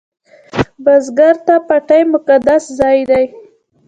[0.83, 3.25] بزګر ته پټی مقدس ځای دی